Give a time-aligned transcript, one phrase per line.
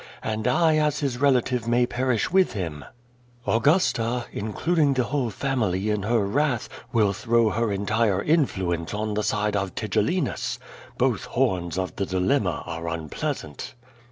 [0.23, 2.83] And I as his relative may ])erish with him.
[3.45, 9.21] Au<riista, including the whole family in her wrath, will throw her entire influence on the
[9.21, 10.57] side of Tigellinus.
[10.97, 13.75] Both horns of the dilemma are unpleasant."